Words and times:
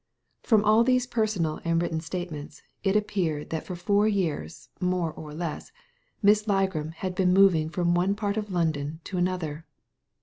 From 0.41 0.65
all 0.65 0.83
these 0.83 1.05
personal 1.05 1.59
and 1.63 1.79
written 1.79 1.99
statements 2.01 2.63
it 2.83 2.95
appeared 2.95 3.51
that 3.51 3.67
for 3.67 3.75
four 3.75 4.07
years, 4.07 4.69
more 4.79 5.13
or 5.13 5.31
less, 5.31 5.71
Miss 6.23 6.45
Ligram 6.47 6.91
had 6.91 7.13
been 7.13 7.31
moving 7.33 7.69
from 7.69 7.93
one 7.93 8.15
part 8.15 8.35
of 8.35 8.51
London 8.51 8.99
to 9.03 9.19
another. 9.19 9.63